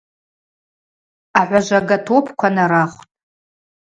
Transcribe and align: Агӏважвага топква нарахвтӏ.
Агӏважвага 1.39 1.97
топква 2.05 2.47
нарахвтӏ. 2.55 3.09